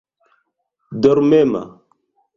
dormema 1.01 1.63